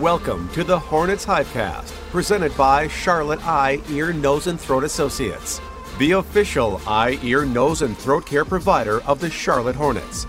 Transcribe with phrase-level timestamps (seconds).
[0.00, 5.60] Welcome to the Hornets Hivecast, presented by Charlotte Eye, Ear, Nose, and Throat Associates,
[5.98, 10.24] the official eye, ear, nose, and throat care provider of the Charlotte Hornets.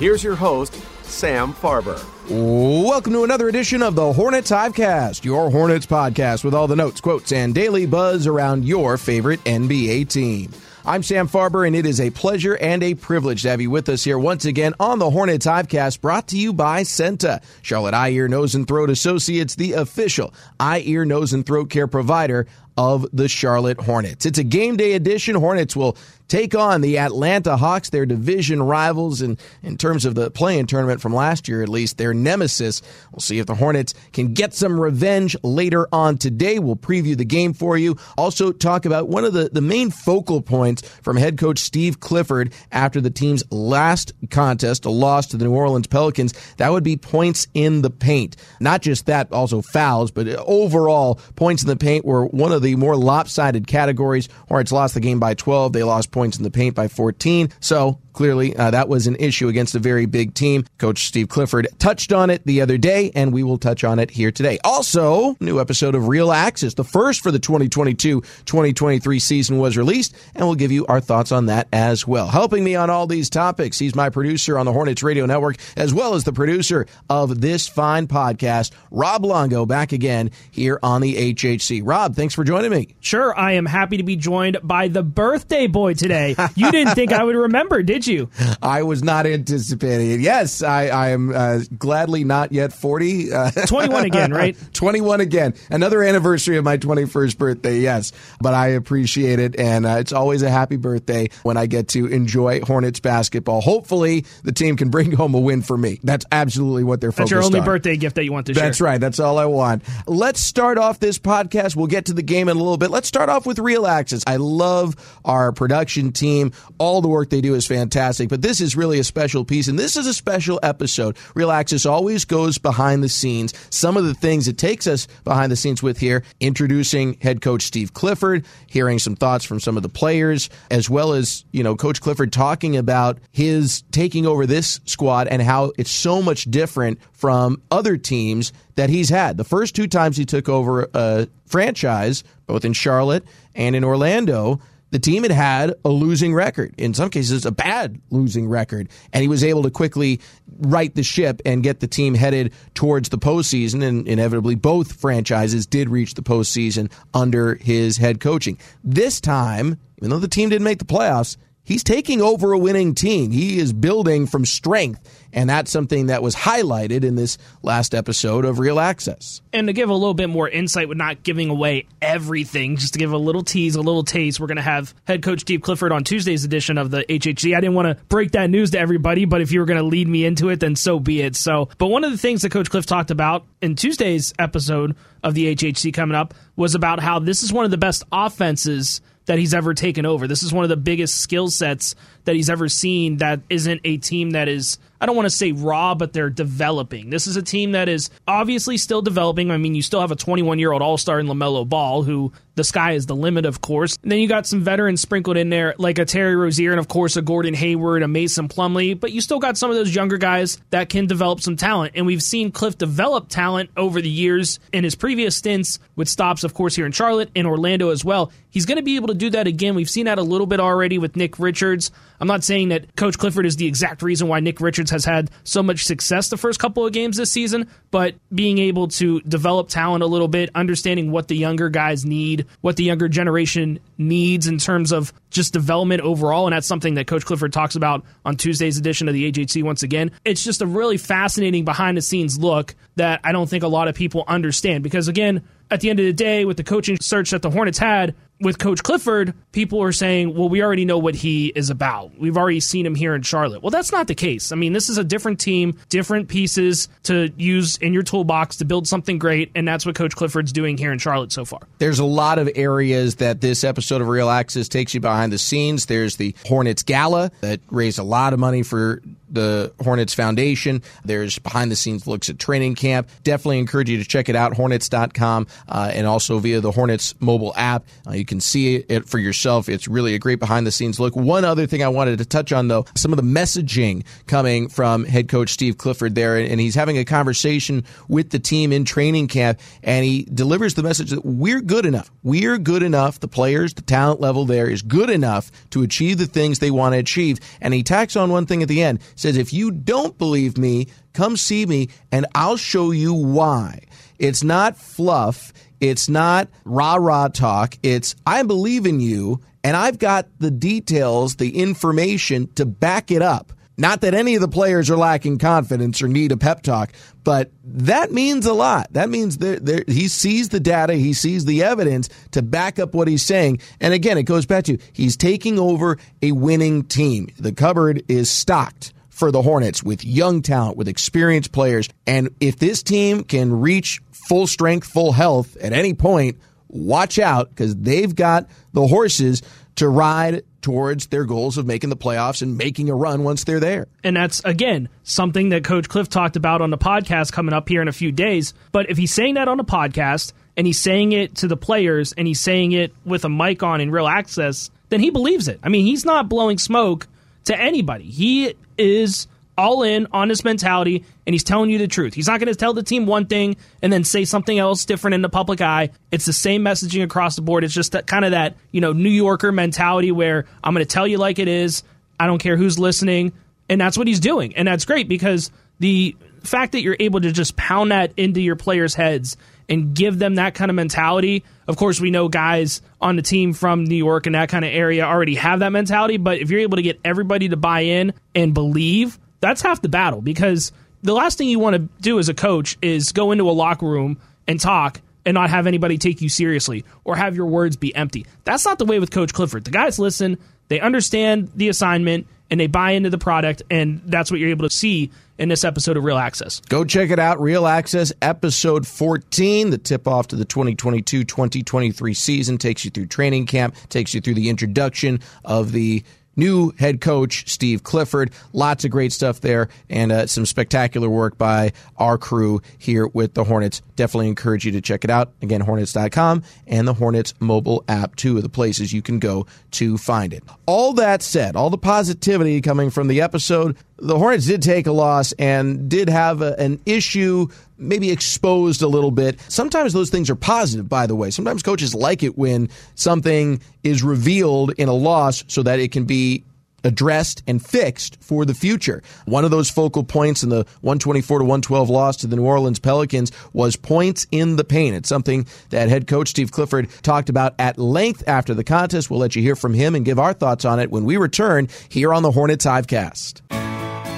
[0.00, 2.04] Here's your host, Sam Farber.
[2.28, 7.00] Welcome to another edition of the Hornets Hivecast, your Hornets podcast with all the notes,
[7.00, 10.50] quotes, and daily buzz around your favorite NBA team.
[10.88, 13.88] I'm Sam Farber, and it is a pleasure and a privilege to have you with
[13.88, 18.10] us here once again on the Hornets Hivecast, brought to you by CEENTA, Charlotte Eye,
[18.10, 22.46] Ear, Nose, and Throat Associates, the official eye, ear, nose, and throat care provider
[22.76, 24.26] of the Charlotte Hornets.
[24.26, 25.34] It's a game day edition.
[25.34, 25.96] Hornets will
[26.28, 31.00] take on the Atlanta Hawks, their division rivals, and in terms of the play-in tournament
[31.00, 32.82] from last year, at least, their nemesis.
[33.12, 36.58] We'll see if the Hornets can get some revenge later on today.
[36.58, 37.96] We'll preview the game for you.
[38.18, 42.52] Also, talk about one of the, the main focal points from head coach Steve Clifford
[42.72, 46.34] after the team's last contest, a loss to the New Orleans Pelicans.
[46.56, 48.36] That would be points in the paint.
[48.60, 52.65] Not just that, also fouls, but overall, points in the paint were one of the
[52.74, 54.28] more lopsided categories.
[54.48, 55.72] Hornets lost the game by 12.
[55.72, 57.50] They lost points in the paint by 14.
[57.60, 60.64] So clearly uh, that was an issue against a very big team.
[60.78, 64.10] Coach Steve Clifford touched on it the other day, and we will touch on it
[64.10, 64.58] here today.
[64.64, 70.46] Also, new episode of Real Access, the first for the 2022-2023 season was released, and
[70.46, 72.26] we'll give you our thoughts on that as well.
[72.26, 75.92] Helping me on all these topics, he's my producer on the Hornets Radio Network, as
[75.92, 81.34] well as the producer of this fine podcast, Rob Longo, back again here on the
[81.34, 81.82] HHC.
[81.84, 82.96] Rob, thanks for joining me.
[83.00, 86.34] Sure, I am happy to be joined by the birthday boy today.
[86.54, 88.30] You didn't think I would remember, did you?
[88.62, 90.20] I was not anticipating it.
[90.20, 93.32] Yes, I, I am uh, gladly not yet 40.
[93.32, 94.56] Uh, 21 again, right?
[94.72, 95.54] 21 again.
[95.70, 98.12] Another anniversary of my 21st birthday, yes.
[98.40, 102.06] But I appreciate it, and uh, it's always a happy birthday when I get to
[102.06, 103.60] enjoy Hornets basketball.
[103.60, 106.00] Hopefully, the team can bring home a win for me.
[106.02, 107.64] That's absolutely what they're That's focused your only on.
[107.66, 108.86] birthday gift that you want to That's share.
[108.86, 109.00] right.
[109.00, 109.82] That's all I want.
[110.06, 111.76] Let's start off this podcast.
[111.76, 112.90] We'll get to the game in a little bit.
[112.90, 114.22] Let's start off with Real Access.
[114.26, 116.52] I love our production team.
[116.78, 119.78] All the work they do is fantastic, but this is really a special piece, and
[119.78, 121.16] this is a special episode.
[121.34, 123.54] Real Access always goes behind the scenes.
[123.70, 127.62] Some of the things it takes us behind the scenes with here, introducing head coach
[127.62, 131.76] Steve Clifford, hearing some thoughts from some of the players, as well as, you know,
[131.76, 136.98] Coach Clifford talking about his taking over this squad and how it's so much different
[137.16, 139.36] from other teams that he's had.
[139.36, 144.60] The first two times he took over a franchise, both in Charlotte and in Orlando,
[144.90, 146.74] the team had had a losing record.
[146.78, 148.88] In some cases, a bad losing record.
[149.12, 150.20] And he was able to quickly
[150.58, 153.82] right the ship and get the team headed towards the postseason.
[153.82, 158.58] And inevitably, both franchises did reach the postseason under his head coaching.
[158.84, 161.36] This time, even though the team didn't make the playoffs,
[161.66, 163.30] he's taking over a winning team.
[163.30, 165.26] He is building from strength.
[165.32, 169.42] And that's something that was highlighted in this last episode of Real Access.
[169.52, 172.98] And to give a little bit more insight with not giving away everything, just to
[172.98, 175.92] give a little tease, a little taste, we're going to have head coach Steve Clifford
[175.92, 177.54] on Tuesday's edition of the HHC.
[177.54, 179.84] I didn't want to break that news to everybody, but if you were going to
[179.84, 181.36] lead me into it, then so be it.
[181.36, 185.34] So, but one of the things that Coach Cliff talked about in Tuesday's episode of
[185.34, 189.38] the HHC coming up was about how this is one of the best offenses that
[189.38, 190.26] he's ever taken over.
[190.26, 191.94] This is one of the biggest skill sets
[192.24, 195.52] that he's ever seen that isn't a team that is I don't want to say
[195.52, 197.10] raw, but they're developing.
[197.10, 199.50] This is a team that is obviously still developing.
[199.50, 202.32] I mean, you still have a 21 year old All Star in LaMelo Ball, who
[202.56, 203.96] the sky is the limit, of course.
[204.02, 206.88] And then you got some veterans sprinkled in there, like a Terry Rozier and, of
[206.88, 208.98] course, a Gordon Hayward, a Mason Plumlee.
[208.98, 211.92] But you still got some of those younger guys that can develop some talent.
[211.94, 216.44] And we've seen Cliff develop talent over the years in his previous stints with stops,
[216.44, 218.32] of course, here in Charlotte and Orlando as well.
[218.50, 219.74] He's going to be able to do that again.
[219.74, 221.90] We've seen that a little bit already with Nick Richards.
[222.20, 225.30] I'm not saying that Coach Clifford is the exact reason why Nick Richards has had
[225.44, 229.68] so much success the first couple of games this season, but being able to develop
[229.68, 234.46] talent a little bit, understanding what the younger guys need, what the younger generation needs
[234.46, 236.46] in terms of just development overall.
[236.46, 239.82] And that's something that Coach Clifford talks about on Tuesday's edition of the HHC once
[239.82, 240.10] again.
[240.24, 243.88] It's just a really fascinating behind the scenes look that I don't think a lot
[243.88, 247.30] of people understand because, again, at the end of the day, with the coaching search
[247.30, 251.14] that the Hornets had, with Coach Clifford, people are saying, well, we already know what
[251.14, 252.18] he is about.
[252.18, 253.62] We've already seen him here in Charlotte.
[253.62, 254.52] Well, that's not the case.
[254.52, 258.64] I mean, this is a different team, different pieces to use in your toolbox to
[258.64, 261.60] build something great, and that's what Coach Clifford's doing here in Charlotte so far.
[261.78, 265.38] There's a lot of areas that this episode of Real Access takes you behind the
[265.38, 265.86] scenes.
[265.86, 270.82] There's the Hornets Gala that raised a lot of money for the Hornets Foundation.
[271.04, 273.08] There's behind the scenes looks at training camp.
[273.24, 277.52] Definitely encourage you to check it out, hornets.com, uh, and also via the Hornets mobile
[277.56, 277.84] app.
[278.06, 279.68] Uh, you can see it for yourself.
[279.68, 281.16] It's really a great behind the scenes look.
[281.16, 285.04] One other thing I wanted to touch on, though, some of the messaging coming from
[285.04, 289.28] head coach Steve Clifford there, and he's having a conversation with the team in training
[289.28, 292.10] camp, and he delivers the message that we're good enough.
[292.22, 293.20] We're good enough.
[293.20, 296.94] The players, the talent level there is good enough to achieve the things they want
[296.94, 297.38] to achieve.
[297.60, 300.88] And he tacks on one thing at the end says, if you don't believe me,
[301.12, 303.80] come see me and I'll show you why.
[304.18, 305.52] It's not fluff.
[305.80, 307.76] It's not rah rah talk.
[307.82, 313.22] It's I believe in you and I've got the details, the information to back it
[313.22, 313.52] up.
[313.76, 316.92] Not that any of the players are lacking confidence or need a pep talk,
[317.24, 318.92] but that means a lot.
[318.92, 322.94] That means they're, they're, he sees the data, he sees the evidence to back up
[322.94, 323.60] what he's saying.
[323.80, 327.28] And again, it goes back to he's taking over a winning team.
[327.38, 331.88] The cupboard is stocked for the Hornets with young talent, with experienced players.
[332.06, 337.48] And if this team can reach full strength, full health at any point, watch out
[337.48, 339.40] because they've got the horses
[339.76, 343.60] to ride towards their goals of making the playoffs and making a run once they're
[343.60, 343.86] there.
[344.04, 347.80] And that's, again, something that Coach Cliff talked about on the podcast coming up here
[347.80, 348.52] in a few days.
[348.70, 352.12] But if he's saying that on a podcast and he's saying it to the players
[352.12, 355.58] and he's saying it with a mic on in real access, then he believes it.
[355.62, 357.06] I mean, he's not blowing smoke
[357.44, 358.04] to anybody.
[358.04, 359.26] He is
[359.58, 362.14] all in on his mentality and he's telling you the truth.
[362.14, 365.14] He's not going to tell the team one thing and then say something else different
[365.14, 365.90] in the public eye.
[366.12, 367.64] It's the same messaging across the board.
[367.64, 370.92] It's just that kind of that, you know, New Yorker mentality where I'm going to
[370.92, 371.82] tell you like it is.
[372.20, 373.32] I don't care who's listening.
[373.68, 374.54] And that's what he's doing.
[374.56, 378.56] And that's great because the fact that you're able to just pound that into your
[378.56, 379.36] players' heads
[379.68, 381.44] and give them that kind of mentality.
[381.66, 384.70] Of course, we know guys on the team from New York and that kind of
[384.72, 388.14] area already have that mentality, but if you're able to get everybody to buy in
[388.34, 392.28] and believe, that's half the battle because the last thing you want to do as
[392.28, 396.20] a coach is go into a locker room and talk and not have anybody take
[396.20, 398.26] you seriously or have your words be empty.
[398.44, 399.64] That's not the way with Coach Clifford.
[399.64, 400.38] The guys listen,
[400.68, 404.68] they understand the assignment, and they buy into the product, and that's what you're able
[404.68, 406.60] to see in this episode of Real Access.
[406.68, 407.40] Go check it out.
[407.40, 413.06] Real Access, episode 14, the tip off to the 2022 2023 season, takes you through
[413.06, 416.02] training camp, takes you through the introduction of the
[416.36, 418.30] new head coach, Steve Clifford.
[418.52, 423.34] Lots of great stuff there and uh, some spectacular work by our crew here with
[423.34, 423.82] the Hornets.
[423.96, 425.32] Definitely encourage you to check it out.
[425.42, 429.96] Again, hornets.com and the Hornets mobile app, two of the places you can go to
[429.96, 430.44] find it.
[430.66, 434.92] All that said, all the positivity coming from the episode, the Hornets did take a
[434.92, 439.40] loss and did have a, an issue maybe exposed a little bit.
[439.48, 441.30] Sometimes those things are positive, by the way.
[441.30, 446.04] Sometimes coaches like it when something is revealed in a loss so that it can
[446.04, 446.44] be
[446.84, 449.02] addressed and fixed for the future.
[449.24, 452.78] One of those focal points in the 124 to 112 loss to the New Orleans
[452.78, 454.94] Pelicans was points in the paint.
[454.94, 459.10] It's something that head coach Steve Clifford talked about at length after the contest.
[459.10, 461.68] We'll let you hear from him and give our thoughts on it when we return
[461.88, 463.65] here on the Hornets Hivecast.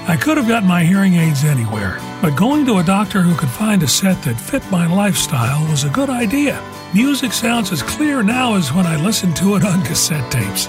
[0.09, 3.47] I could have gotten my hearing aids anywhere, but going to a doctor who could
[3.51, 6.59] find a set that fit my lifestyle was a good idea.
[6.95, 10.67] Music sounds as clear now as when I listened to it on cassette tapes.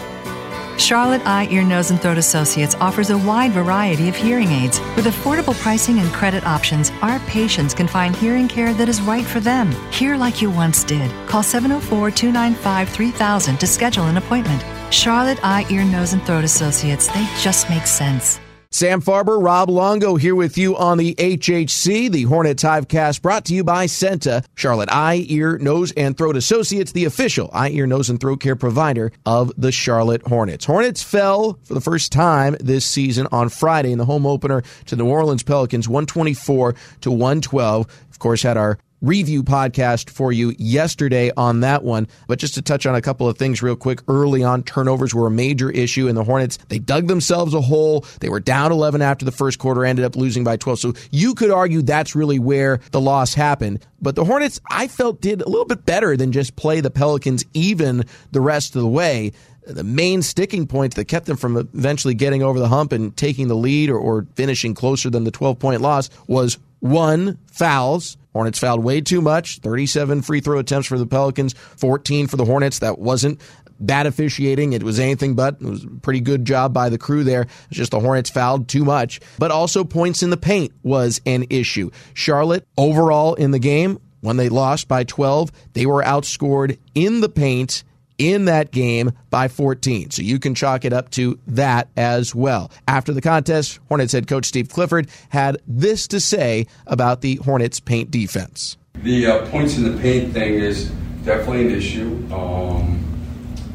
[0.76, 4.78] Charlotte Eye, Ear, Nose, and Throat Associates offers a wide variety of hearing aids.
[4.94, 9.24] With affordable pricing and credit options, our patients can find hearing care that is right
[9.24, 9.70] for them.
[9.90, 11.10] Hear like you once did.
[11.26, 14.62] Call 704 295 3000 to schedule an appointment.
[14.92, 18.38] Charlotte Eye, Ear, Nose, and Throat Associates, they just make sense.
[18.72, 23.54] Sam Farber, Rob Longo here with you on the HHC, the Hornets Hivecast, brought to
[23.54, 28.08] you by CEENTA, Charlotte Eye, Ear, Nose, and Throat Associates, the official eye, ear, nose,
[28.08, 30.66] and throat care provider of the Charlotte Hornets.
[30.66, 34.94] Hornets fell for the first time this season on Friday in the home opener to
[34.94, 37.86] New Orleans Pelicans, 124 to 112.
[38.08, 42.06] Of course, had our review podcast for you yesterday on that one.
[42.26, 45.26] But just to touch on a couple of things real quick, early on, turnovers were
[45.26, 46.58] a major issue in the Hornets.
[46.68, 48.04] They dug themselves a hole.
[48.20, 50.78] They were down 11 after the first quarter, ended up losing by 12.
[50.78, 53.84] So you could argue that's really where the loss happened.
[54.00, 57.44] But the Hornets, I felt, did a little bit better than just play the Pelicans
[57.52, 59.32] even the rest of the way
[59.66, 63.48] the main sticking point that kept them from eventually getting over the hump and taking
[63.48, 68.16] the lead or, or finishing closer than the 12 point loss was one, fouls.
[68.32, 69.58] Hornets fouled way too much.
[69.58, 72.78] 37 free throw attempts for the Pelicans, 14 for the Hornets.
[72.80, 73.40] That wasn't
[73.80, 74.72] bad officiating.
[74.72, 75.56] It was anything but.
[75.60, 77.42] It was a pretty good job by the crew there.
[77.42, 79.20] It's just the Hornets fouled too much.
[79.38, 81.90] But also points in the paint was an issue.
[82.14, 87.28] Charlotte overall in the game, when they lost by 12, they were outscored in the
[87.28, 87.84] paint
[88.20, 90.10] in that game by 14.
[90.10, 92.70] So you can chalk it up to that as well.
[92.86, 97.80] After the contest, Hornets head coach Steve Clifford had this to say about the Hornets
[97.80, 98.76] paint defense.
[98.94, 100.90] The uh, points in the paint thing is
[101.24, 102.28] definitely an issue.
[102.32, 103.02] Um,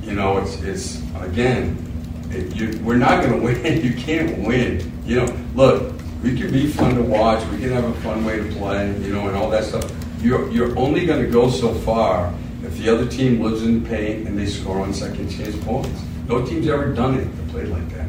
[0.04, 1.76] you know, it's, it's again,
[2.30, 3.82] it, you, we're not going to win.
[3.84, 4.92] You can't win.
[5.06, 7.44] You know, look, we can be fun to watch.
[7.50, 9.92] We can have a fun way to play, you know, and all that stuff.
[10.20, 12.32] You're, you're only going to go so far
[12.66, 16.02] if the other team lives in the paint and they score on second chance points.
[16.28, 18.08] No team's ever done it to play like that.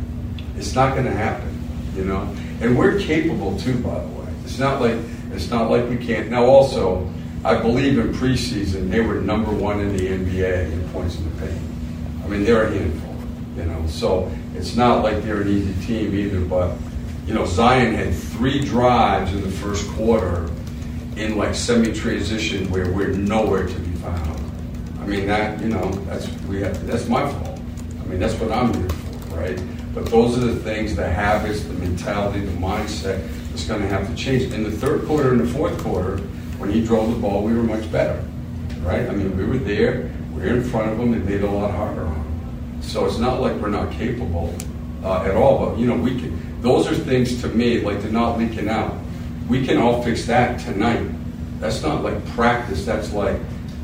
[0.56, 1.62] It's not going to happen,
[1.94, 2.22] you know.
[2.60, 4.26] And we're capable too, by the way.
[4.44, 4.96] It's not like
[5.32, 6.30] it's not like we can't.
[6.30, 7.12] Now, also,
[7.44, 11.46] I believe in preseason they were number one in the NBA in points in the
[11.46, 11.60] paint.
[12.24, 13.14] I mean, they're a handful,
[13.56, 13.86] you know.
[13.86, 16.40] So it's not like they're an easy team either.
[16.40, 16.74] But
[17.26, 20.48] you know, Zion had three drives in the first quarter
[21.16, 24.45] in like semi-transition where we're nowhere to be found.
[25.06, 27.60] I mean that you know that's we have that's my fault.
[28.02, 29.60] I mean that's what I'm here for, right?
[29.94, 34.08] But those are the things, the habits, the mentality, the mindset that's going to have
[34.08, 34.52] to change.
[34.52, 36.16] In the third quarter and the fourth quarter,
[36.58, 38.20] when he drove the ball, we were much better,
[38.80, 39.08] right?
[39.08, 41.50] I mean we were there, we were in front of them, and made it a
[41.50, 42.82] lot harder on them.
[42.82, 44.52] So it's not like we're not capable
[45.04, 46.60] uh, at all, but you know we can.
[46.62, 48.92] Those are things to me like they're not leaking out.
[49.48, 51.08] We can all fix that tonight.
[51.60, 52.84] That's not like practice.
[52.84, 53.38] That's like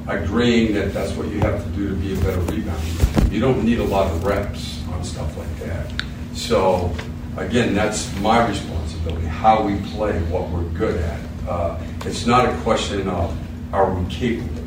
[0.08, 3.32] agreeing that that's what you have to do to be a better rebounder.
[3.32, 5.92] You don't need a lot of reps on stuff like that.
[6.34, 6.94] So,
[7.36, 11.20] again, that's my responsibility, how we play, what we're good at.
[11.48, 13.36] Uh, it's not a question of
[13.72, 14.62] are we capable,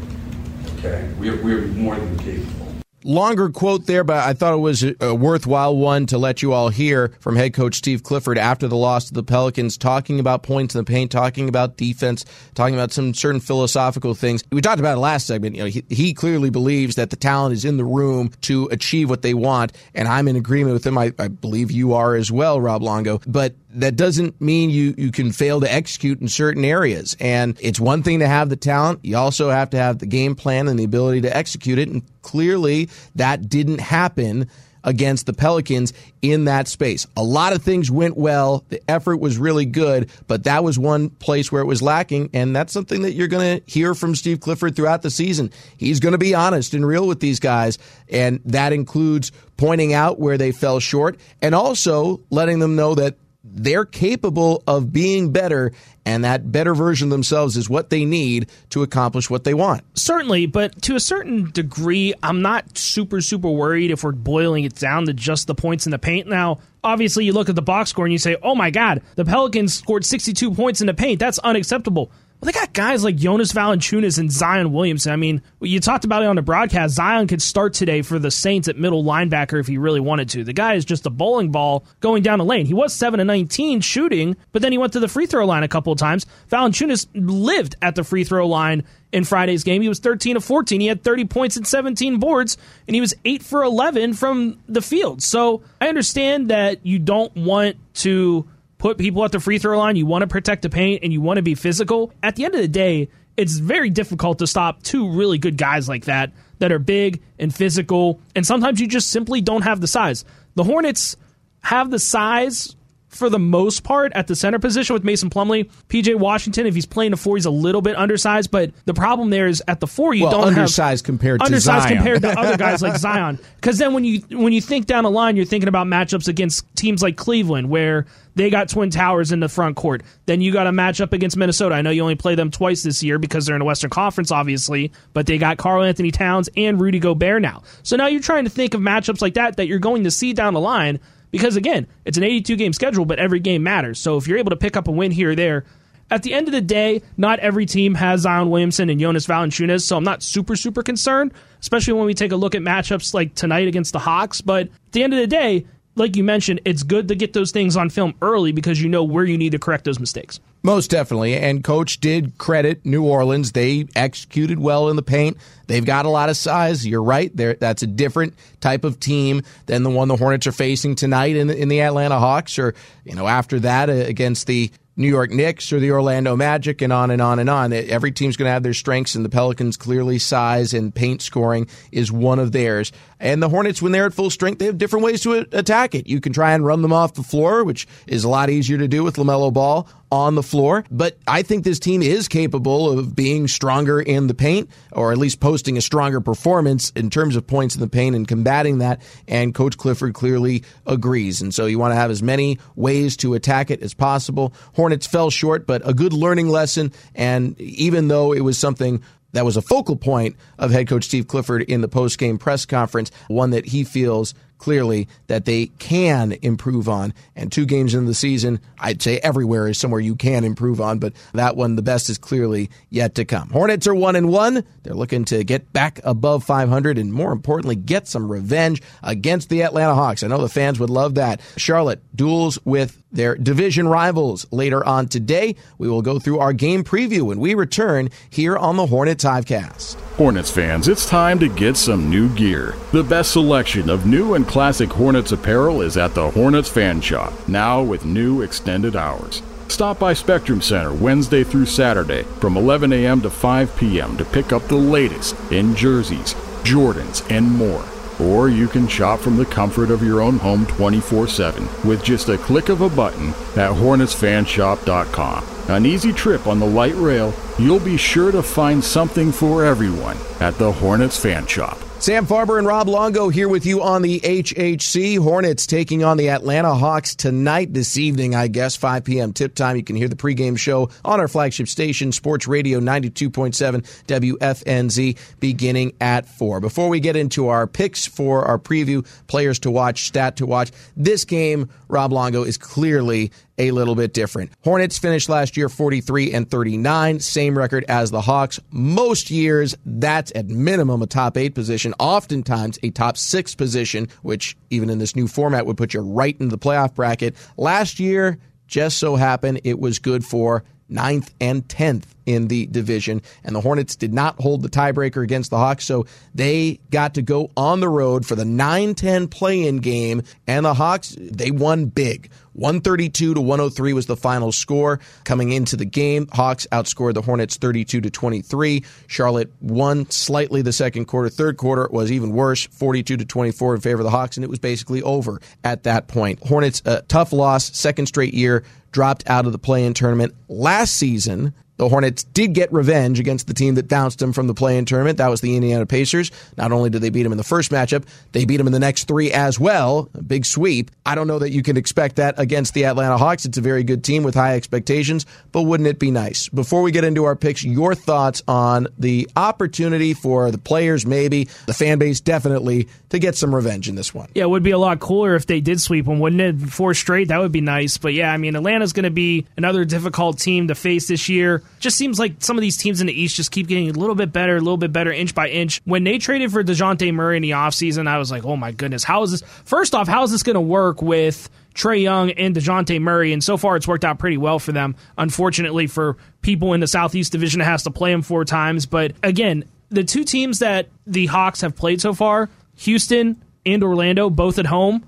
[0.77, 1.09] okay?
[1.19, 2.64] We're, we're more than capable
[3.05, 6.69] longer quote there, but I thought it was a, worthwhile one to let you all
[6.69, 10.75] hear from head coach Steve Clifford after the loss to the Pelicans, talking about points
[10.75, 14.43] in the paint, talking about defense, talking about some certain philosophical things.
[14.51, 15.55] We talked about it last segment.
[15.55, 19.09] You know, he, he clearly believes that the talent is in the room to achieve
[19.09, 20.97] what they want, and I'm in agreement with him.
[20.97, 23.21] I, I believe you are as well, Rob Longo.
[23.27, 27.15] But that doesn't mean you, you can fail to execute in certain areas.
[27.19, 28.99] And it's one thing to have the talent.
[29.03, 31.89] You also have to have the game plan and the ability to execute it.
[31.89, 34.49] And clearly that didn't happen
[34.85, 35.91] against the Pelicans
[36.21, 37.07] in that space.
[37.17, 38.63] A lot of things went well.
[38.69, 42.29] The effort was really good, but that was one place where it was lacking.
[42.33, 45.51] And that's something that you're going to hear from Steve Clifford throughout the season.
[45.75, 47.79] He's going to be honest and real with these guys.
[48.09, 53.15] And that includes pointing out where they fell short and also letting them know that
[53.47, 55.71] they're capable of being better
[56.05, 59.83] and that better version of themselves is what they need to accomplish what they want.
[59.95, 64.75] Certainly, but to a certain degree, I'm not super, super worried if we're boiling it
[64.75, 66.27] down to just the points in the paint.
[66.27, 69.25] Now, obviously, you look at the box score and you say, oh my God, the
[69.25, 71.19] Pelicans scored 62 points in the paint.
[71.19, 72.11] That's unacceptable.
[72.45, 75.11] They got guys like Jonas Valanciunas and Zion Williamson.
[75.11, 76.93] I mean, you talked about it on the broadcast.
[76.93, 80.43] Zion could start today for the Saints at middle linebacker if he really wanted to.
[80.43, 82.67] The guy is just a bowling ball going down the lane.
[82.67, 85.63] He was 7 to 19 shooting, but then he went to the free throw line
[85.63, 86.27] a couple of times.
[86.51, 89.81] Valanciunas lived at the free throw line in Friday's game.
[89.81, 90.79] He was 13 to 14.
[90.79, 94.83] He had 30 points and 17 boards, and he was 8 for 11 from the
[94.83, 95.23] field.
[95.23, 98.47] So I understand that you don't want to
[98.85, 101.19] put people at the free throw line, you want to protect the paint, and you
[101.19, 102.13] want to be physical.
[102.21, 105.89] At the end of the day, it's very difficult to stop two really good guys
[105.89, 109.87] like that that are big and physical, and sometimes you just simply don't have the
[109.87, 110.23] size.
[110.53, 111.17] The Hornets
[111.61, 112.75] have the size
[113.15, 115.69] for the most part at the center position with Mason Plumlee.
[115.89, 119.29] PJ Washington, if he's playing a four, he's a little bit undersized, but the problem
[119.29, 121.97] there is at the four you well, don't undersized have compared to undersized Zion.
[121.97, 123.39] compared to other guys like Zion.
[123.55, 126.65] Because then when you when you think down the line, you're thinking about matchups against
[126.75, 128.05] teams like Cleveland, where
[128.35, 130.03] they got twin towers in the front court.
[130.25, 131.75] Then you got a matchup against Minnesota.
[131.75, 134.31] I know you only play them twice this year because they're in the Western Conference,
[134.31, 137.63] obviously, but they got Karl-Anthony Towns and Rudy Gobert now.
[137.83, 140.33] So now you're trying to think of matchups like that that you're going to see
[140.33, 140.99] down the line
[141.35, 143.99] because again, it's an 82 game schedule, but every game matters.
[143.99, 145.65] So if you're able to pick up a win here or there,
[146.09, 149.81] at the end of the day, not every team has Zion Williamson and Jonas Valanciunas,
[149.81, 153.35] so I'm not super super concerned, especially when we take a look at matchups like
[153.35, 154.39] tonight against the Hawks.
[154.39, 157.51] But at the end of the day, like you mentioned, it's good to get those
[157.51, 160.39] things on film early because you know where you need to correct those mistakes.
[160.61, 161.35] Most definitely.
[161.35, 163.51] And coach did credit New Orleans.
[163.51, 165.37] They executed well in the paint.
[165.67, 166.85] They've got a lot of size.
[166.85, 167.35] You're right.
[167.35, 171.35] There that's a different type of team than the one the Hornets are facing tonight
[171.35, 172.73] in, in the Atlanta Hawks or,
[173.03, 176.93] you know, after that uh, against the New York Knicks or the Orlando Magic and
[176.93, 177.73] on and on and on.
[177.73, 181.67] Every team's going to have their strengths, and the Pelicans clearly size and paint scoring
[181.91, 182.91] is one of theirs.
[183.19, 186.07] And the Hornets, when they're at full strength, they have different ways to attack it.
[186.07, 188.87] You can try and run them off the floor, which is a lot easier to
[188.87, 190.85] do with LaMelo Ball on the floor.
[190.89, 195.17] But I think this team is capable of being stronger in the paint, or at
[195.17, 199.01] least posting a stronger performance in terms of points in the paint and combating that.
[199.27, 201.41] And Coach Clifford clearly agrees.
[201.41, 204.53] And so you want to have as many ways to attack it as possible.
[204.73, 206.93] Hornets fell short, but a good learning lesson.
[207.13, 209.03] And even though it was something
[209.33, 212.65] that was a focal point of head coach Steve Clifford in the post game press
[212.65, 217.13] conference, one that he feels clearly that they can improve on.
[217.35, 220.99] And two games in the season, I'd say everywhere is somewhere you can improve on,
[220.99, 223.49] but that one, the best is clearly yet to come.
[223.49, 224.63] Hornets are one and one.
[224.83, 229.63] They're looking to get back above 500 and more importantly, get some revenge against the
[229.63, 230.23] Atlanta Hawks.
[230.23, 231.41] I know the fans would love that.
[231.57, 235.55] Charlotte duels with their division rivals later on today.
[235.77, 239.95] We will go through our game preview when we return here on the Hornets Hivecast.
[240.15, 242.75] Hornets fans, it's time to get some new gear.
[242.91, 247.33] The best selection of new and classic Hornets apparel is at the Hornets Fan Shop,
[247.47, 249.41] now with new extended hours.
[249.67, 253.21] Stop by Spectrum Center Wednesday through Saturday from 11 a.m.
[253.21, 254.15] to 5 p.m.
[254.17, 257.83] to pick up the latest in jerseys, Jordans, and more.
[258.19, 262.29] Or you can shop from the comfort of your own home 24 7 with just
[262.29, 265.45] a click of a button at HornetsFanshop.com.
[265.67, 270.17] An easy trip on the light rail, you'll be sure to find something for everyone
[270.39, 271.77] at the Hornets Fan Shop.
[271.97, 275.17] Sam Farber and Rob Longo here with you on the HHC.
[275.17, 279.33] Hornets taking on the Atlanta Hawks tonight, this evening, I guess, 5 p.m.
[279.33, 279.75] tip time.
[279.75, 285.93] You can hear the pregame show on our flagship station, Sports Radio 92.7 WFNZ, beginning
[285.99, 286.59] at 4.
[286.59, 290.71] Before we get into our picks for our preview, players to watch, stat to watch,
[290.95, 294.51] this game, Rob Longo, is clearly a little bit different.
[294.63, 298.59] Hornets finished last year 43 and 39, same record as the Hawks.
[298.71, 304.57] Most years, that's at minimum a top eight position, oftentimes a top six position, which
[304.69, 307.35] even in this new format would put you right into the playoff bracket.
[307.57, 313.21] Last year, just so happened it was good for ninth and 10th in the division.
[313.43, 317.21] And the Hornets did not hold the tiebreaker against the Hawks, so they got to
[317.21, 320.21] go on the road for the 9 10 play in game.
[320.47, 322.29] And the Hawks, they won big.
[322.55, 326.27] 132 to 103 was the final score coming into the game.
[326.31, 328.83] Hawks outscored the Hornets 32 to 23.
[329.07, 331.29] Charlotte won slightly the second quarter.
[331.29, 334.49] Third quarter was even worse, 42 to 24 in favor of the Hawks, and it
[334.49, 336.39] was basically over at that point.
[336.47, 340.33] Hornets, a tough loss, second straight year, dropped out of the play in tournament.
[340.47, 344.53] Last season, the Hornets did get revenge against the team that bounced them from the
[344.53, 345.17] play-in tournament.
[345.17, 346.31] That was the Indiana Pacers.
[346.57, 348.79] Not only did they beat them in the first matchup, they beat them in the
[348.79, 350.09] next three as well.
[350.13, 350.91] A big sweep.
[351.05, 353.45] I don't know that you can expect that against the Atlanta Hawks.
[353.45, 356.49] It's a very good team with high expectations, but wouldn't it be nice?
[356.49, 361.49] Before we get into our picks, your thoughts on the opportunity for the players, maybe
[361.65, 364.29] the fan base, definitely to get some revenge in this one.
[364.33, 366.69] Yeah, it would be a lot cooler if they did sweep them, wouldn't it?
[366.69, 367.97] Four straight, that would be nice.
[367.97, 371.63] But yeah, I mean, Atlanta's going to be another difficult team to face this year
[371.79, 374.15] just seems like some of these teams in the East just keep getting a little
[374.15, 375.81] bit better, a little bit better inch by inch.
[375.85, 379.03] When they traded for DeJounte Murray in the offseason, I was like, oh my goodness,
[379.03, 379.41] how is this?
[379.63, 383.33] First off, how is this going to work with Trae Young and DeJounte Murray?
[383.33, 384.95] And so far, it's worked out pretty well for them.
[385.17, 388.85] Unfortunately, for people in the Southeast Division, it has to play them four times.
[388.85, 394.29] But again, the two teams that the Hawks have played so far, Houston and Orlando,
[394.29, 395.05] both at home,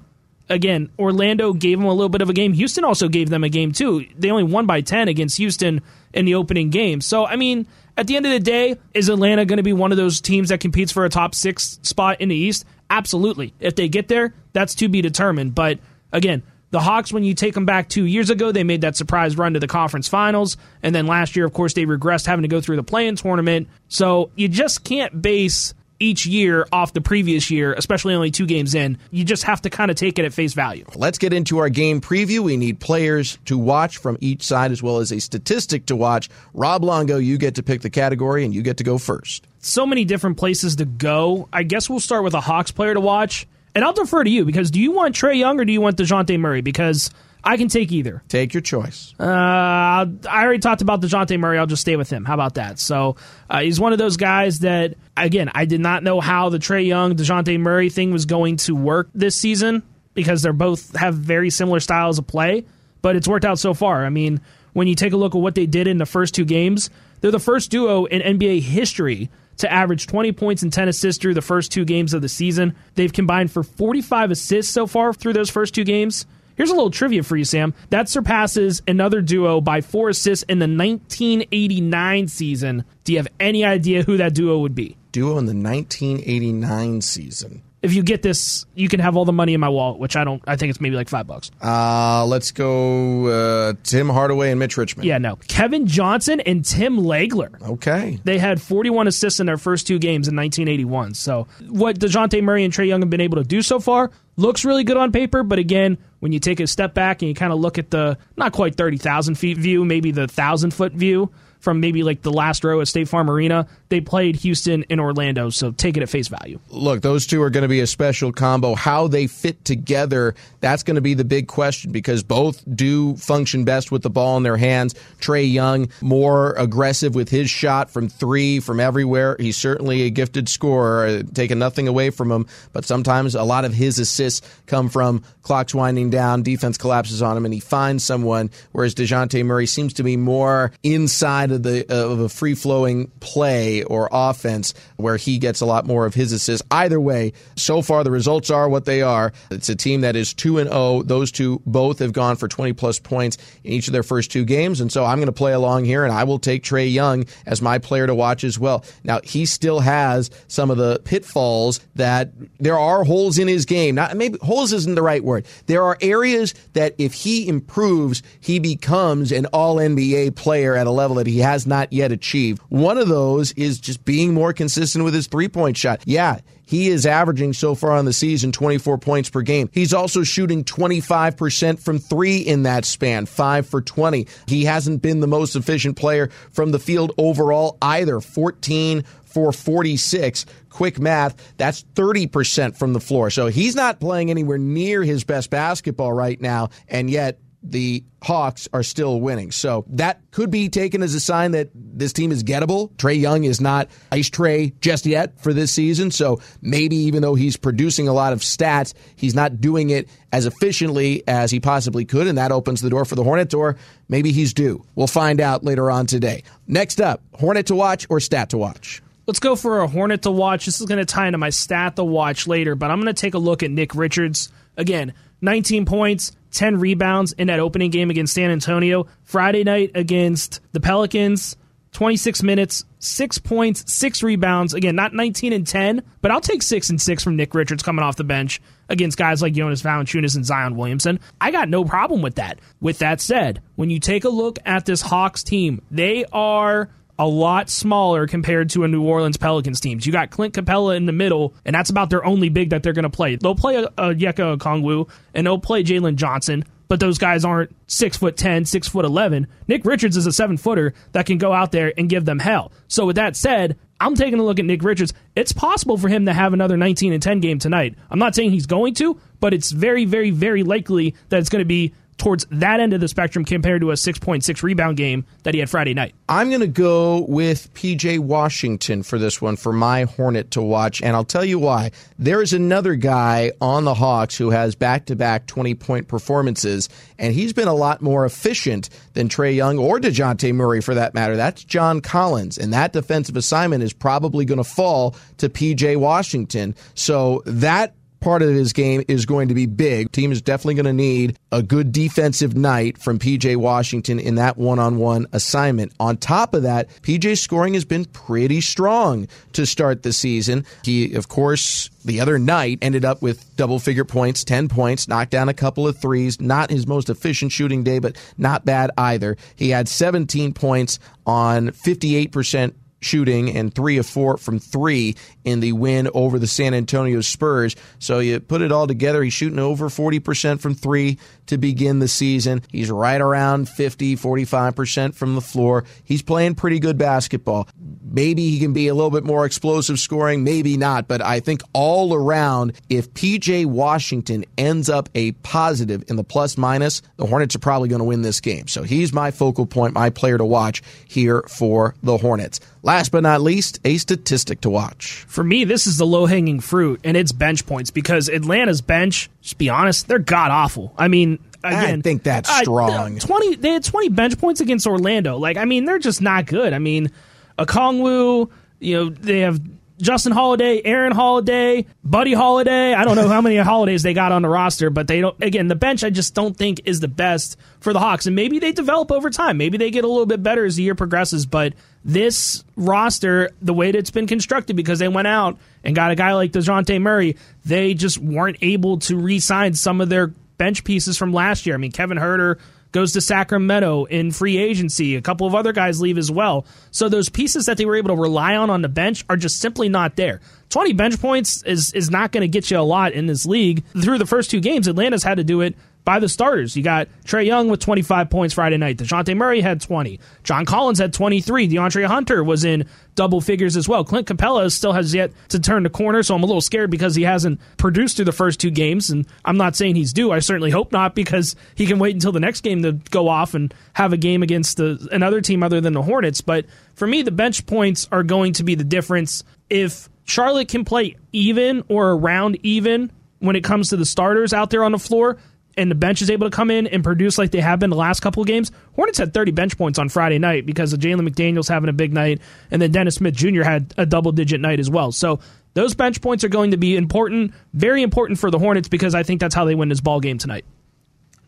[0.49, 2.53] again, Orlando gave them a little bit of a game.
[2.53, 4.05] Houston also gave them a game too.
[4.17, 5.81] They only won by 10 against Houston
[6.13, 7.01] in the opening game.
[7.01, 9.91] So, I mean, at the end of the day, is Atlanta going to be one
[9.91, 12.65] of those teams that competes for a top 6 spot in the East?
[12.89, 13.53] Absolutely.
[13.59, 15.79] If they get there, that's to be determined, but
[16.13, 19.37] again, The Hawks, when you take them back two years ago, they made that surprise
[19.37, 20.57] run to the conference finals.
[20.83, 23.15] And then last year, of course, they regressed having to go through the play in
[23.15, 23.69] tournament.
[23.87, 28.75] So you just can't base each year off the previous year, especially only two games
[28.75, 28.97] in.
[29.11, 30.85] You just have to kind of take it at face value.
[30.95, 32.39] Let's get into our game preview.
[32.39, 36.29] We need players to watch from each side as well as a statistic to watch.
[36.53, 39.47] Rob Longo, you get to pick the category and you get to go first.
[39.59, 41.49] So many different places to go.
[41.51, 43.47] I guess we'll start with a Hawks player to watch.
[43.75, 45.97] And I'll defer to you because do you want Trae Young or do you want
[45.97, 46.61] DeJounte Murray?
[46.61, 47.11] Because
[47.43, 48.23] I can take either.
[48.27, 49.13] Take your choice.
[49.19, 50.07] Uh, I
[50.43, 51.57] already talked about DeJounte Murray.
[51.57, 52.25] I'll just stay with him.
[52.25, 52.79] How about that?
[52.79, 53.15] So
[53.49, 56.85] uh, he's one of those guys that, again, I did not know how the Trae
[56.85, 61.49] Young, DeJounte Murray thing was going to work this season because they're both have very
[61.49, 62.65] similar styles of play,
[63.01, 64.05] but it's worked out so far.
[64.05, 64.41] I mean,
[64.73, 66.89] when you take a look at what they did in the first two games,
[67.21, 71.33] they're the first duo in NBA history to average 20 points and 10 assists through
[71.33, 72.75] the first two games of the season.
[72.95, 76.25] They've combined for 45 assists so far through those first two games.
[76.57, 77.73] Here's a little trivia for you, Sam.
[77.91, 82.83] That surpasses another duo by four assists in the 1989 season.
[83.03, 84.97] Do you have any idea who that duo would be?
[85.11, 89.53] Duo in the 1989 season if you get this, you can have all the money
[89.53, 90.41] in my wallet, which I don't.
[90.47, 91.51] I think it's maybe like five bucks.
[91.61, 95.07] Uh, let's go uh, Tim Hardaway and Mitch Richmond.
[95.07, 95.35] Yeah, no.
[95.47, 97.61] Kevin Johnson and Tim Legler.
[97.61, 98.19] Okay.
[98.23, 101.13] They had 41 assists in their first two games in 1981.
[101.13, 104.63] So what DeJounte Murray and Trae Young have been able to do so far looks
[104.63, 107.51] really good on paper, but again, when you take a step back and you kind
[107.51, 111.79] of look at the not quite 30,000 feet view, maybe the 1,000 foot view, from
[111.79, 113.67] maybe like the last row at State Farm Arena.
[113.89, 116.59] They played Houston and Orlando, so take it at face value.
[116.69, 118.75] Look, those two are going to be a special combo.
[118.75, 123.63] How they fit together, that's going to be the big question because both do function
[123.63, 124.93] best with the ball in their hands.
[125.19, 129.35] Trae Young, more aggressive with his shot from three, from everywhere.
[129.39, 133.65] He's certainly a gifted scorer, uh, taking nothing away from him, but sometimes a lot
[133.65, 138.03] of his assists come from clocks winding down, defense collapses on him, and he finds
[138.03, 143.07] someone, whereas DeJounte Murray seems to be more inside of the of a free flowing
[143.19, 146.65] play or offense where he gets a lot more of his assists.
[146.71, 149.33] Either way, so far the results are what they are.
[149.51, 150.77] It's a team that is two and zero.
[150.79, 151.03] Oh.
[151.03, 154.45] Those two both have gone for twenty plus points in each of their first two
[154.45, 157.25] games, and so I'm going to play along here, and I will take Trae Young
[157.45, 158.85] as my player to watch as well.
[159.03, 163.95] Now he still has some of the pitfalls that there are holes in his game.
[163.95, 165.45] Not maybe holes isn't the right word.
[165.65, 170.91] There are areas that if he improves, he becomes an All NBA player at a
[170.91, 172.61] level that he has not yet achieved.
[172.69, 176.01] One of those is just being more consistent with his three point shot.
[176.05, 179.69] Yeah, he is averaging so far on the season 24 points per game.
[179.71, 184.27] He's also shooting 25% from three in that span, five for 20.
[184.47, 190.45] He hasn't been the most efficient player from the field overall either, 14 for 46.
[190.69, 193.29] Quick math, that's 30% from the floor.
[193.29, 198.67] So he's not playing anywhere near his best basketball right now, and yet the Hawks
[198.73, 199.51] are still winning.
[199.51, 202.91] So that could be taken as a sign that this team is gettable.
[202.93, 206.11] Trae Young is not ice Trae just yet for this season.
[206.11, 210.45] So maybe even though he's producing a lot of stats, he's not doing it as
[210.45, 212.27] efficiently as he possibly could.
[212.27, 214.85] And that opens the door for the Hornets, or maybe he's due.
[214.95, 216.43] We'll find out later on today.
[216.67, 219.01] Next up, Hornet to watch or stat to watch?
[219.25, 220.65] Let's go for a Hornet to watch.
[220.65, 223.19] This is going to tie into my stat to watch later, but I'm going to
[223.19, 224.49] take a look at Nick Richards.
[224.77, 229.07] Again, 19 points, 10 rebounds in that opening game against San Antonio.
[229.23, 231.57] Friday night against the Pelicans,
[231.93, 234.73] 26 minutes, 6 points, 6 rebounds.
[234.73, 238.03] Again, not 19 and 10, but I'll take 6 and 6 from Nick Richards coming
[238.03, 241.19] off the bench against guys like Jonas Valanciunas and Zion Williamson.
[241.41, 242.59] I got no problem with that.
[242.79, 247.27] With that said, when you take a look at this Hawks team, they are a
[247.27, 250.05] lot smaller compared to a New Orleans Pelicans teams.
[250.05, 252.93] You got Clint Capela in the middle, and that's about their only big that they're
[252.93, 253.35] going to play.
[253.35, 257.17] They'll play uh, uh, a, a Onyeka Okongwu, and they'll play Jalen Johnson, but those
[257.17, 259.47] guys aren't six foot ten, six foot eleven.
[259.67, 262.71] Nick Richards is a seven footer that can go out there and give them hell.
[262.87, 265.13] So with that said, I'm taking a look at Nick Richards.
[265.35, 267.95] It's possible for him to have another 19 and 10 game tonight.
[268.11, 271.61] I'm not saying he's going to, but it's very, very, very likely that it's going
[271.61, 275.53] to be towards that end of the spectrum compared to a 6.6 rebound game that
[275.53, 276.15] he had Friday night.
[276.27, 281.01] I'm going to go with PJ Washington for this one for my Hornet to watch,
[281.01, 281.91] and I'll tell you why.
[282.19, 286.89] There is another guy on the Hawks who has back to back 20 point performances,
[287.19, 291.13] and he's been a lot more efficient than Trae Young or DeJounte Murray for that
[291.13, 291.35] matter.
[291.35, 296.75] That's John Collins, and that defensive assignment is probably going to fall to PJ Washington.
[296.95, 297.93] So that
[298.27, 300.11] part of his game is going to be big.
[300.11, 304.57] Team is definitely going to need a good defensive night from PJ Washington in that
[304.57, 305.93] one-on-one assignment.
[305.97, 310.65] On top of that, PJ's scoring has been pretty strong to start the season.
[310.83, 315.31] He, of course, the other night ended up with double figure points, 10 points, knocked
[315.31, 316.41] down a couple of threes.
[316.41, 319.37] Not his most efficient shooting day, but not bad either.
[319.55, 325.71] He had 17 points on 58% shooting and three of four from three in the
[325.71, 327.75] win over the San Antonio Spurs.
[327.99, 332.07] So you put it all together, he's shooting over 40% from three to begin the
[332.07, 332.61] season.
[332.69, 335.83] He's right around 50, 45% from the floor.
[336.03, 337.67] He's playing pretty good basketball.
[338.09, 341.61] Maybe he can be a little bit more explosive scoring, maybe not, but I think
[341.73, 347.55] all around, if PJ Washington ends up a positive in the plus minus, the Hornets
[347.55, 348.67] are probably going to win this game.
[348.67, 352.59] So he's my focal point, my player to watch here for the Hornets.
[352.83, 355.25] Last but not least, a statistic to watch.
[355.27, 359.29] For me, this is the low hanging fruit, and it's bench points because Atlanta's bench,
[359.47, 360.93] just be honest, they're god awful.
[360.97, 363.15] I mean, again, I think that's strong.
[363.15, 365.37] Uh, Twenty, they had twenty bench points against Orlando.
[365.37, 366.73] Like, I mean, they're just not good.
[366.73, 367.11] I mean,
[367.57, 369.61] Okongwu, you know, they have
[370.01, 372.93] Justin Holiday, Aaron Holiday, Buddy Holiday.
[372.93, 375.41] I don't know how many holidays they got on the roster, but they don't.
[375.41, 378.59] Again, the bench I just don't think is the best for the Hawks, and maybe
[378.59, 379.55] they develop over time.
[379.57, 381.45] Maybe they get a little bit better as the year progresses.
[381.45, 381.71] But
[382.07, 386.15] this roster, the way that it's been constructed, because they went out and got a
[386.15, 391.17] guy like Dejounte Murray, they just weren't able to re-sign some of their bench pieces
[391.17, 391.75] from last year.
[391.75, 392.59] I mean, Kevin Huerter
[392.93, 395.17] goes to Sacramento in free agency.
[395.17, 396.65] A couple of other guys leave as well.
[396.91, 399.59] So those pieces that they were able to rely on on the bench are just
[399.59, 400.39] simply not there.
[400.69, 403.83] 20 bench points is is not going to get you a lot in this league.
[404.01, 405.75] Through the first two games, Atlanta's had to do it
[406.07, 406.77] by the starters.
[406.77, 408.95] You got Trae Young with 25 points Friday night.
[408.95, 410.21] DeJounte Murray had 20.
[410.41, 411.67] John Collins had 23.
[411.67, 414.05] DeAndre Hunter was in double figures as well.
[414.05, 417.13] Clint Capela still has yet to turn the corner, so I'm a little scared because
[417.15, 419.09] he hasn't produced through the first two games.
[419.09, 420.31] And I'm not saying he's due.
[420.31, 423.53] I certainly hope not because he can wait until the next game to go off
[423.53, 426.39] and have a game against the, another team other than the Hornets.
[426.39, 429.43] But for me, the bench points are going to be the difference.
[429.69, 434.69] If Charlotte can play even or around even when it comes to the starters out
[434.69, 435.37] there on the floor,
[435.77, 437.95] and the bench is able to come in and produce like they have been the
[437.95, 441.27] last couple of games, Hornets had 30 bench points on Friday night because of Jalen
[441.27, 443.63] McDaniels having a big night, and then Dennis Smith Jr.
[443.63, 445.11] had a double digit night as well.
[445.11, 445.39] So
[445.73, 449.23] those bench points are going to be important, very important for the Hornets because I
[449.23, 450.65] think that's how they win this ball game tonight.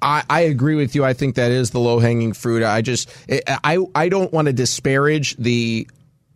[0.02, 1.04] I, I, agree with you.
[1.04, 2.64] I think that is the low hanging fruit.
[2.64, 3.10] I just
[3.48, 5.88] I I don't want to disparage the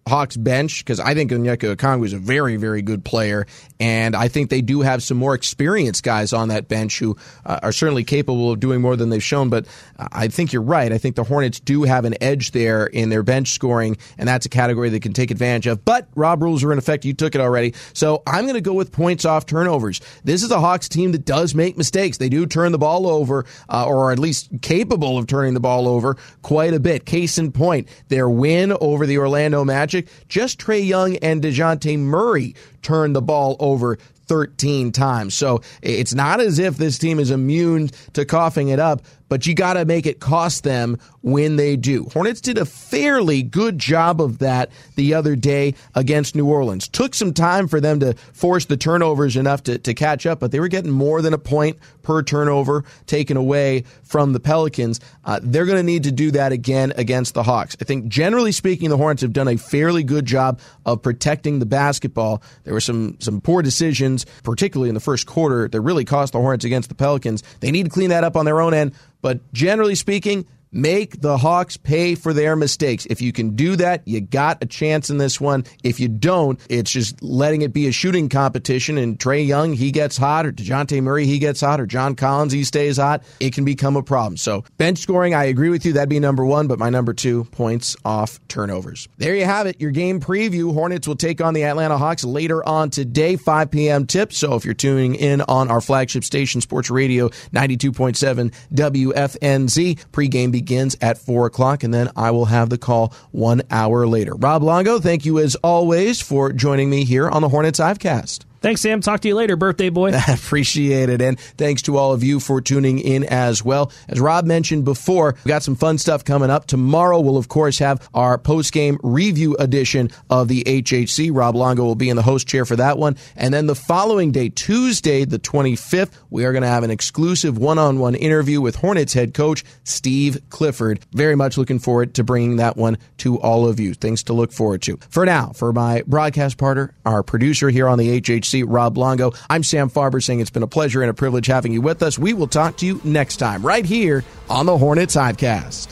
[0.08, 3.48] Hawks bench because I think Onyeka Okongwu is a very, very good player,
[3.80, 7.60] and I think they do have some more experienced guys on that bench who uh,
[7.64, 9.50] are certainly capable of doing more than they've shown.
[9.50, 9.66] But
[9.98, 10.92] I think you're right.
[10.92, 14.46] I think the Hornets do have an edge there in their bench scoring, and that's
[14.46, 15.86] a category they can take advantage of.
[15.86, 17.06] But Rob rules are in effect.
[17.06, 20.02] You took it already, so I'm going to go with points off turnovers.
[20.26, 22.18] This is a Hawks team that does make mistakes.
[22.18, 25.88] They do turn the ball over, uh, or at least capable of turning the ball
[25.88, 27.06] over quite a bit.
[27.06, 29.93] Case in point, their win over the Orlando Magic
[30.28, 35.36] Just Trae Young and DeJounte Murray turned the ball over 13 times.
[35.36, 39.02] So it's not as if this team is immune to coughing it up,
[39.34, 42.04] but you got to make it cost them when they do.
[42.14, 46.88] Hornets did a fairly good job of that the other day against New Orleans.
[46.88, 50.52] Took some time for them to force the turnovers enough to, to catch up, but
[50.52, 55.00] they were getting more than a point per turnover taken away from the Pelicans.
[55.26, 57.76] Uh, they're going to need to do that again against the Hawks.
[57.82, 61.66] I think generally speaking, the Hornets have done a fairly good job of protecting the
[61.66, 62.44] basketball.
[62.66, 66.40] There were some, some poor decisions, particularly in the first quarter, that really cost the
[66.40, 67.42] Hornets against the Pelicans.
[67.62, 68.94] They need to clean that up on their own end.
[69.24, 73.06] But generally speaking, Make the Hawks pay for their mistakes.
[73.06, 75.66] If you can do that, you got a chance in this one.
[75.84, 78.98] If you don't, it's just letting it be a shooting competition.
[78.98, 82.54] And Trae Young, he gets hot, or DeJounte Murray, he gets hot, or John Collins,
[82.54, 83.24] he stays hot.
[83.40, 84.36] It can become a problem.
[84.36, 85.94] So bench scoring, I agree with you.
[85.94, 89.08] That'd be number one, but my number two, points off turnovers.
[89.20, 89.80] There you have it.
[89.80, 90.74] Your game preview.
[90.74, 94.08] Hornets will take on the Atlanta Hawks later on today, 5 p.m.
[94.08, 94.34] tip.
[94.34, 100.63] So if you're tuning in on our flagship station, Sports Radio 92.7 WFNZ, pregame begins
[101.02, 104.36] at 4 o'clock, and then I will have the call one hour later.
[104.36, 108.46] Rob Longo, thank you as always for joining me here on the Hornets Hivecast.
[108.64, 109.02] Thanks, Sam.
[109.02, 110.14] Talk to you later, birthday boy.
[110.30, 111.22] Appreciate it.
[111.22, 113.92] And thanks to all of you for tuning in as well.
[114.08, 116.66] As Rob mentioned before, we got some fun stuff coming up.
[116.66, 121.30] Tomorrow, we'll, of course, have our post game review edition of the HHC.
[121.34, 123.18] Rob Longo will be in the host chair for that one.
[123.36, 127.58] And then the following day, Tuesday, the 25th, we are going to have an exclusive
[127.58, 131.02] one on one interview with Hornets head coach Steve Clifford.
[131.12, 133.94] Very much looking forward to bringing that one to all of you.
[133.94, 134.98] Things to look forward to.
[135.10, 139.32] For now, for my broadcast partner, our producer here on the HHC, seat, Rob Longo.
[139.50, 142.20] I'm Sam Farber saying it's been a pleasure and a privilege having you with us.
[142.20, 145.88] We will talk to you next time right here on the Hornets Hivecast.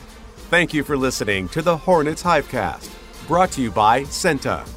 [0.51, 2.89] Thank you for listening to the Hornets Hivecast,
[3.27, 4.67] brought to you by CEENTA,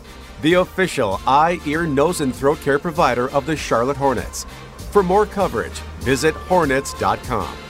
[0.41, 4.47] the official eye, ear, nose, and throat care provider of the Charlotte Hornets.
[4.91, 7.64] For more coverage, visit hornets.com.